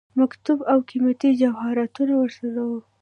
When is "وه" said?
2.69-2.79